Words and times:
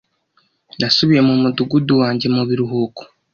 nasubiye 0.79 1.21
mu 1.27 1.35
mudugudu 1.41 1.93
wanjye 2.01 2.27
mu 2.35 2.43
biruhuko 2.49 3.01